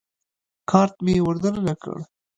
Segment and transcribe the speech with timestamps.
[0.69, 1.97] کارت مې ور دننه کړ.